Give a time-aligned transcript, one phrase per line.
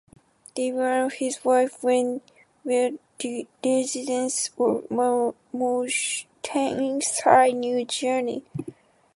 [0.55, 2.21] Devlin, and his wife Wende,
[2.65, 2.93] were
[3.63, 4.89] residents of
[5.51, 6.25] Mountainside,
[7.55, 8.43] New Jersey.